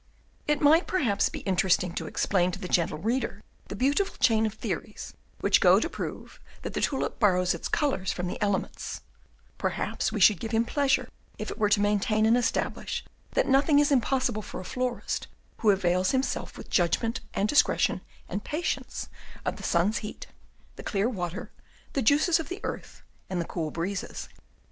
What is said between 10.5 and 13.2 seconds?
him pleasure if we were to maintain and establish